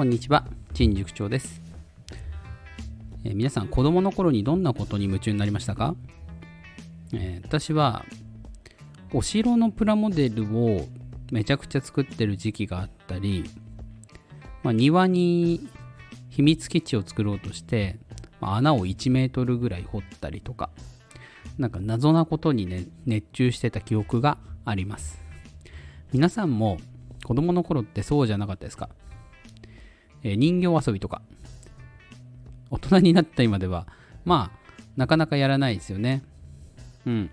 [0.00, 1.60] こんにちは、陳塾長です、
[3.22, 5.94] えー皆さん、子供の頃にどんなことに夢中になりましたか、
[7.12, 8.06] えー私は、
[9.12, 10.88] お城のプラモデルを
[11.30, 13.44] めちゃくちゃ作ってる時期があったり、
[14.62, 15.68] まあ、庭に
[16.30, 17.98] 秘密基地を作ろうとして、
[18.40, 20.70] まあ穴を1メートルぐらい掘ったりとか、
[21.58, 25.20] なんか謎なことにね、熱中してた記憶があります。
[26.14, 26.78] 皆さんも
[27.22, 28.88] 子供の頃ってそうじゃなかったですか？
[30.22, 31.22] えー人形遊びとか。
[32.70, 33.88] 大人になった今では
[34.24, 34.58] まあ
[34.96, 36.22] なかなかやらないですよね。
[37.06, 37.30] うん。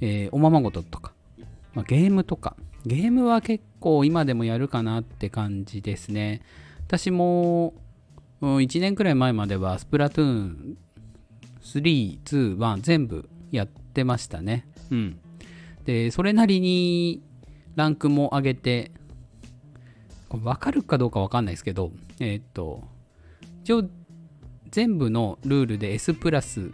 [0.00, 1.12] えーおままごととか、
[1.74, 2.56] まあゲームとか。
[2.86, 6.42] ゲームは結構今でもやるかなって感じですね。
[6.86, 7.74] 私も
[8.40, 10.78] うん1年くらい前まではスプラトゥーン
[11.60, 14.66] 3、2、1全部やってましたね。
[14.90, 15.18] うん。
[15.84, 17.22] でそれなりに
[17.74, 18.92] ランクも上げて
[20.28, 22.82] これ分かるかどうか分かんないですけど、えーっと、
[23.62, 23.84] 一応
[24.70, 26.70] 全部のルールで S プラス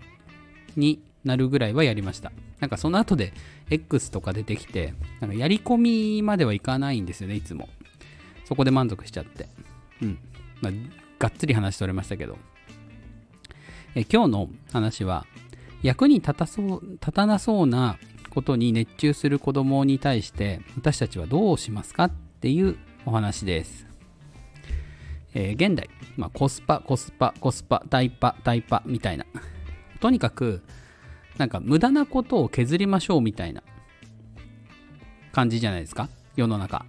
[0.76, 2.32] になるぐらいはやりました。
[2.60, 3.32] なんかその後で
[3.70, 7.68] X とか出てきて、なんかやり込みまではいかないんですよね、いつも。
[8.44, 9.48] そこで満足しちゃって。
[10.02, 10.18] うん。
[10.60, 10.72] まあ、
[11.18, 12.38] がっつり話しておりましたけど。
[13.94, 15.26] え今日の話は、
[15.82, 17.98] 役に立たそう、立たなそうな
[18.30, 23.86] ことに熱中する子供に対して、私たちはどうしますかっていうお話です。
[25.34, 29.26] えー現代、まあ、コスパ、コスパ、コスパ、タイパ、タイパみたいな。
[30.00, 30.62] とにかく、
[31.36, 33.62] なんか無駄なことを削りましょうみたいな
[35.32, 36.08] 感じじゃないですか？
[36.36, 36.86] 世の中。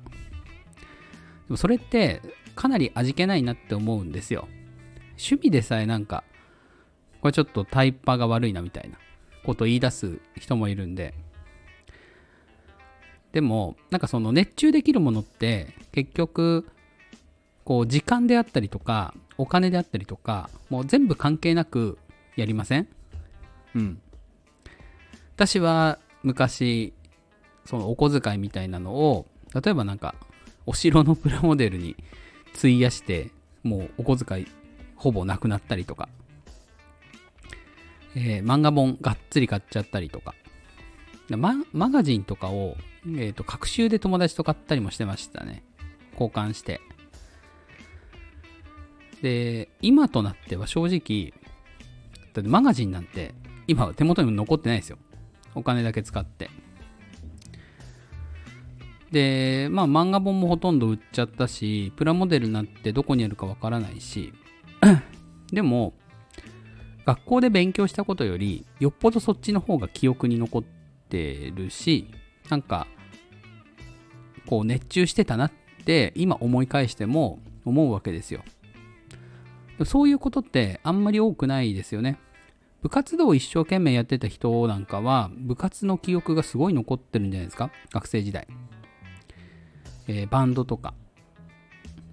[1.48, 2.22] でもそれって
[2.56, 4.48] かなり味気ないなって思うんですよ。
[5.18, 6.24] 趣味でさえなんか、
[7.22, 8.98] これちょっとタイパが悪いなみたいな
[9.44, 11.14] ことを言い出す人もいるんで、
[13.36, 16.66] でも、なんかその熱中できるものって結局、
[17.66, 21.98] こう時間であったりとか、お金であったりとか、もう全部関係なく
[22.38, 22.88] やりません？
[23.76, 24.02] うん。
[25.36, 26.94] 私は昔、
[27.66, 30.16] そのお小遣いみたいなのを、例えばなんか、
[30.66, 31.98] お城のプラモデルに
[32.58, 33.32] 費やして、
[33.64, 34.48] もうお小遣い
[34.96, 36.08] ほぼなくなったりとか、
[38.16, 40.36] えー漫画本がっつり買っちゃったりとか、
[41.30, 45.64] ママガジンとかを、えー、と隔週で友達と買ったりもしてましたね。
[46.14, 46.82] 交換して。
[49.22, 51.34] で今となっては正直
[52.34, 53.34] だってマガジンなんて
[53.68, 54.98] 今は手元にも残ってないですよ。
[55.56, 56.50] お金だけ使って。
[59.12, 64.34] でまあ漫画本もほとんど売っちゃったしプラモデルなんてどこにあるかわからないし。
[65.52, 65.94] でも
[67.06, 70.64] 学校で勉強したことよりよっぽどそっちの方が記憶に残っ
[71.16, 72.08] てるし
[72.50, 72.88] なんか
[74.46, 75.52] こう熱中してたなっ
[75.86, 78.44] て今思い返しても思うわけですよ。
[79.86, 82.18] そういうことってあんまり多くないですよね。
[82.82, 87.72] 部活動を一生懸命やってた人なんかは部活の記憶がすごい残ってるんじゃないですか？
[87.92, 88.48] 学生時代、
[90.08, 90.94] えーバンドとか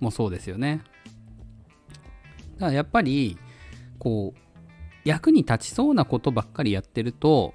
[0.01, 0.81] もそうですよね。
[2.55, 3.37] だからやっぱり
[3.99, 4.39] こう
[5.05, 7.55] 役に立ちそうなことばっかりやってると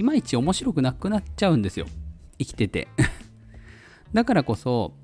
[0.00, 1.86] いまいち面白くなくなっちゃうんですよ。
[2.38, 2.88] 生きてて。
[4.14, 4.94] だからこそ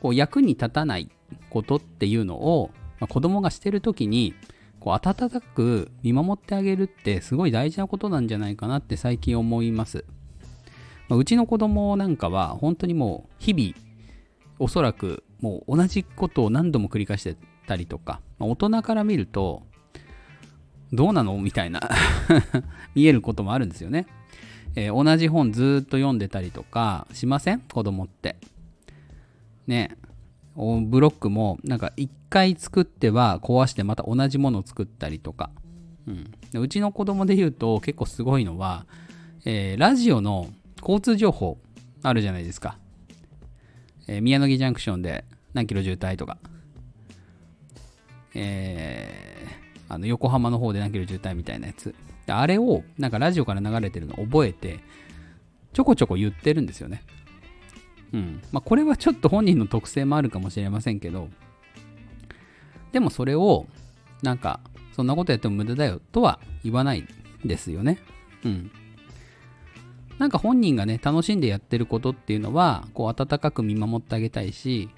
[0.00, 1.10] こう役に立たない
[1.50, 4.32] ことっていうのを、まあ子供がしてる時に
[4.80, 10.06] こう温かく見守ってあげるってすごい大事なことなんじゃないかなって最近思います、
[11.10, 13.74] まあうちの子供なんかは本当にもう日々
[14.58, 17.36] おそらくもう同じことを何度も繰り返して
[17.66, 19.64] たりとか、まあ大人から見ると
[20.94, 21.90] どうなのみたいな
[22.94, 24.06] 見えることもあるんですよね。
[24.76, 27.60] えー同じ本ずっと読んでたりとかしません？
[27.60, 28.36] 子供って。
[29.66, 29.96] ね
[30.54, 35.50] おブロックもなんか一回作っては壊してまた同じものを作ったりとか。
[36.06, 38.86] うん、でうちの子供で言うと結構すごいのは、
[39.44, 40.50] えーラジオの
[40.80, 41.58] 交通情報
[42.02, 42.78] あるじゃないですか。
[44.06, 46.38] えー宮野木ジャンクションで何キロ渋滞とか。
[48.34, 51.94] えーあの横浜の方で何キロ渋滞みたいなやつ。
[52.26, 54.80] であれをなんかラジオから流れてるの覚えて、
[55.72, 57.02] ちょこちょこ言ってるんですよね。
[58.12, 58.42] うん。
[58.52, 61.28] まあこれはちょっと本人の特性もあるかもしれませんけど、
[62.92, 63.66] でもそれを
[64.22, 64.60] なんか
[64.94, 67.06] そんなことやっても無駄だよとは言わない
[67.44, 67.98] ですよね。
[68.44, 68.70] うん。
[70.18, 74.88] なんか本人がね、楽しんでやってることっていうのは、こう温かく見守ってあげたいし、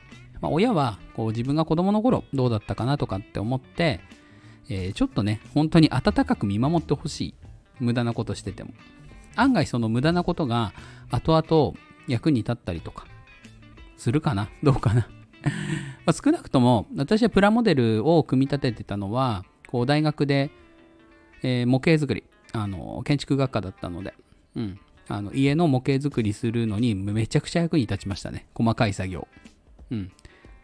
[0.40, 3.98] まあ、親はこう自分が子供の頃どうだったかなとかって思って、
[4.68, 7.34] えーちょっとね、本当に温かく見守ってほしい。
[7.80, 8.70] 無駄なことしてても。
[9.36, 10.72] 案外その無駄なことが
[11.10, 11.74] 後々
[12.08, 13.06] 役に立ったりとか、
[13.96, 14.48] するかな？
[14.62, 15.08] どうかな？
[16.04, 20.50] ま少なくとも私はプラモデルを組み立ててたのはこう大学で、
[21.42, 24.14] えー模型作りあの建築学科だったので、
[24.56, 28.46] うん、あの家の模型作りするのにめちゃくちゃ役に立ちましたね。
[28.54, 29.28] 細かい作業、
[29.90, 30.10] うん、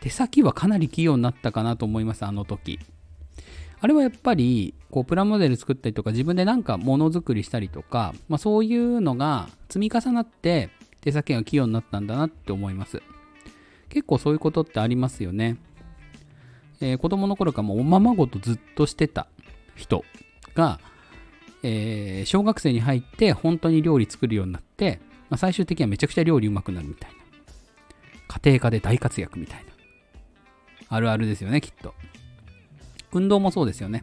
[0.00, 2.80] 手先はかなり器用になったかなと思いますあの時。
[3.84, 10.70] あれはやっぱりこうプラモデル作ったりとか自分でなんかものづくりしたりとか、まあ、そういうのが積み重なって
[11.02, 13.02] 手先が器用になったんだなって思います。
[13.90, 15.58] 結構そういうことってありますよね、
[16.80, 19.26] えー子供の頃からもうおままごとずっとしてた
[19.76, 20.02] 人
[20.54, 20.80] が、
[21.62, 24.98] えー小学生に入って本当に料理作るようになって、
[25.28, 27.16] まあ、最終的にはめちゃくちゃ料理うまくなるみたいな。
[28.28, 29.72] 家庭科で大活躍みたいな。
[30.88, 31.92] あるあるですよねきっと。
[33.14, 34.02] 運動もそうですよね、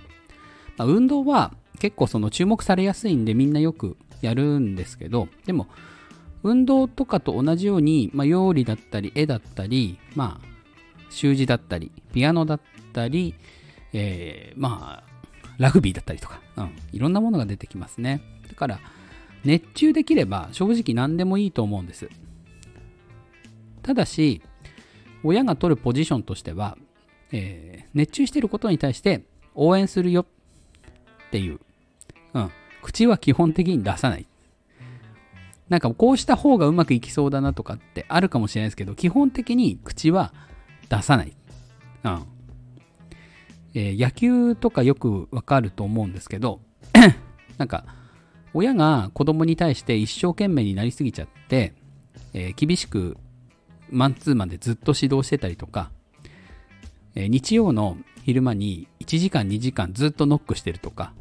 [0.77, 5.67] まあ運動は結構その注目されやすいんでみんなよくやるんですけどでも
[6.43, 10.47] 運動とかと同じように、まあ、料理だったり絵だったりまあ
[11.09, 12.61] 習字だったりピアノだっ
[12.93, 13.35] たり、
[13.93, 15.11] えーまあ
[15.57, 18.23] ラグビーだったりとか、うん、いろんなものが出てきますね。
[18.47, 18.79] だから
[19.45, 22.09] 熱中できれば正直何でもいいと思うんです。
[23.83, 24.41] ただし
[25.23, 26.77] 親が取るポジションとしては、
[27.31, 30.25] えー熱中してることに対して応援するよっ
[31.29, 31.59] ていう、
[32.33, 32.51] うん、
[32.81, 34.25] 口は基本的に出さない。
[35.67, 40.33] なんかこうした方がうまくいきそうだなとかってあるかもしれないですけど基本的に口は
[40.89, 41.33] 出さない、
[42.03, 42.23] うん。
[43.73, 46.59] えー野球とかよくわかると思うんですけど
[47.57, 47.85] なんか
[48.53, 51.73] 親が子供に対して一生懸命になりすぎちゃって、
[52.33, 53.17] えー厳しく
[53.89, 55.91] マンツーマンでずっと指導してたりとか、
[57.15, 61.13] えー日曜の昼間に1時間2時間ずっとノックしてるとか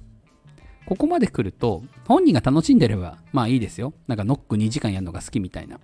[0.87, 3.93] ここまで来ると本人が楽しんでればまあいいですよ。
[4.09, 5.79] なんかノック2時間やるのが好きみたいな。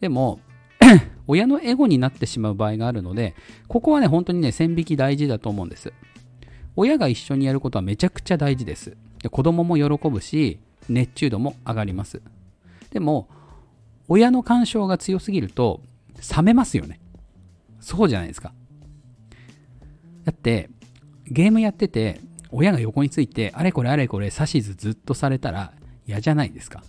[0.00, 0.40] でも
[1.28, 3.36] 親のエゴになってしまう場合があるので
[3.68, 5.92] ここはね本当にね線引き大事だと思うんです。
[6.74, 8.96] 親が一緒にやることはめちゃくちゃ大事です。
[9.22, 10.58] で子供も喜ぶし
[10.88, 12.20] 熱中度も上がります。
[12.90, 13.28] でも
[14.08, 15.82] 親の干渉が強すぎると
[16.36, 16.98] 冷めますよね。
[17.78, 18.52] そうじゃないですか。
[20.24, 20.70] だって
[21.26, 22.20] ゲームやってて
[22.50, 25.72] 親が横についてあれこれあれこれ指図ずっとされたら
[26.06, 26.82] 嫌じゃないですか。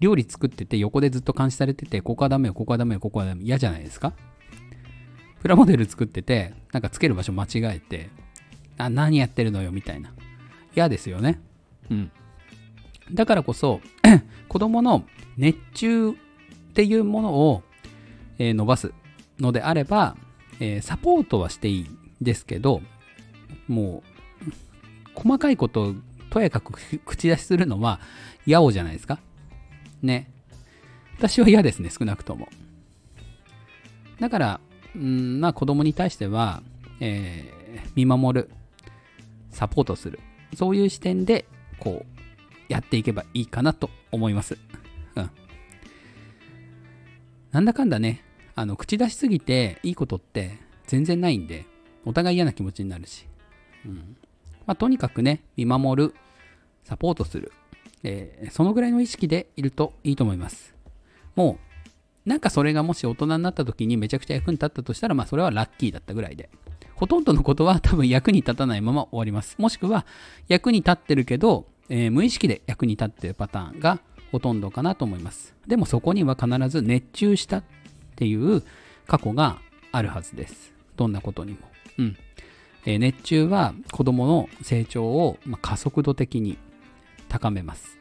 [0.00, 4.12] 料理作ってて横でずっと監視されててここはダメよここはダメよここはダメ嫌じゃないですか。
[5.40, 8.10] プラモデル作っててなんかつける場所間違えて
[8.76, 10.12] あ何やってるのよみたいな。
[10.74, 11.40] 嫌ですよね。
[11.90, 12.12] うん。
[13.12, 13.80] だからこそ
[14.48, 15.04] 子供の
[15.36, 16.14] 熱中っ
[16.72, 17.62] ていうものを、
[18.38, 18.92] え伸ばす
[19.38, 20.16] のであれば、
[20.60, 22.82] えーサポートはしていいんですけど
[23.66, 24.02] も
[24.46, 24.50] う
[25.14, 25.94] 細かいことを
[26.30, 28.00] とやかく口出しするのは
[28.46, 29.18] 嫌おじゃないですか。
[30.02, 30.30] ね。
[31.18, 32.48] 私は嫌ですね少なくとも。
[34.20, 34.60] だから
[34.94, 36.62] うんまあ子供に対しては、
[37.00, 37.60] えー
[37.94, 38.50] 見守る
[39.50, 40.18] サポートする。
[40.56, 41.44] そういう視点で
[41.78, 44.58] こうやっていけばいいかなと思います。
[45.16, 45.30] うん。
[47.52, 48.24] なんだかんだね
[48.54, 51.66] あの口出しすぎていいことって全然ないんで
[52.04, 53.26] お互い嫌な気持ちになるし、
[53.86, 54.16] うん。
[54.66, 56.14] まあ、とにかくね見守る
[56.84, 57.52] サポートする、
[58.02, 60.74] えーそのぐらいの意識でいるといいと思います。
[61.36, 61.58] も
[62.26, 66.50] うなんかそれがもし大人になった時にめちゃくちゃ役に立ったとしたらまあそれはラッキーだったぐらいで。
[66.94, 69.56] ほとんどのことは多分役に立たないまま終わります。
[69.58, 70.04] もしくは
[70.48, 74.00] 役に立ってるけど、えー無意識で役に立ってるパターンが
[74.32, 75.54] ほとんどかなと思います。
[75.66, 77.62] でもそこには必ず熱中した
[78.10, 78.62] っていう
[79.06, 79.58] 過去が
[79.92, 80.72] あるはずです。
[80.96, 81.58] どんなことにも。
[81.98, 82.16] うん。
[82.86, 86.58] えー熱中は子供の成長を、ま加速度的に
[87.28, 87.98] 高めます、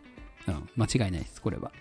[0.48, 1.72] うん、間違いないですこれは。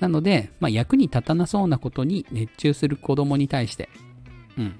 [0.00, 3.88] なので、まあ、役に立たなそうなことに熱中する子供に対して、
[4.58, 4.78] うん、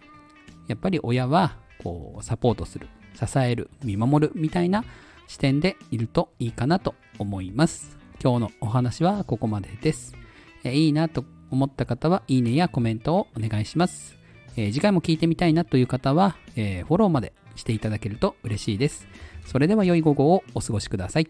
[0.69, 4.85] やっぱり親はこうサポートする支える見守るみたいな
[5.27, 7.97] 視点でいるといいかなと思います。
[8.23, 10.15] 今日のお話はここまでです。
[10.65, 14.19] えいいなと思った方はいいねやコメントをお願いします、
[14.57, 19.09] えー次回も聞いてみたいなという方は、えーフォローまでしていただけると嬉しいです。
[19.45, 21.29] それでは良い午後をお過ごしください。